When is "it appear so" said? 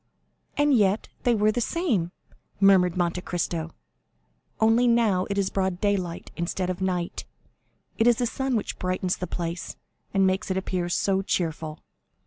10.49-11.21